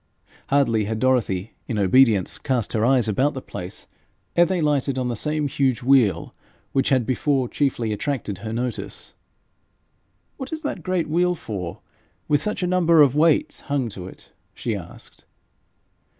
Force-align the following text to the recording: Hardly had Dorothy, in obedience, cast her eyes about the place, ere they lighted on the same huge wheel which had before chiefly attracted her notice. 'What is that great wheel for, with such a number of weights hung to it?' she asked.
Hardly 0.47 0.85
had 0.85 0.97
Dorothy, 0.97 1.53
in 1.67 1.77
obedience, 1.77 2.39
cast 2.39 2.73
her 2.73 2.83
eyes 2.83 3.07
about 3.07 3.35
the 3.35 3.39
place, 3.43 3.85
ere 4.35 4.47
they 4.47 4.59
lighted 4.59 4.97
on 4.97 5.09
the 5.09 5.15
same 5.15 5.47
huge 5.47 5.83
wheel 5.83 6.33
which 6.71 6.89
had 6.89 7.05
before 7.05 7.47
chiefly 7.47 7.93
attracted 7.93 8.39
her 8.39 8.51
notice. 8.51 9.13
'What 10.37 10.51
is 10.51 10.63
that 10.63 10.81
great 10.81 11.07
wheel 11.07 11.35
for, 11.35 11.81
with 12.27 12.41
such 12.41 12.63
a 12.63 12.67
number 12.67 13.03
of 13.03 13.15
weights 13.15 13.59
hung 13.61 13.89
to 13.89 14.07
it?' 14.07 14.31
she 14.55 14.75
asked. 14.75 15.23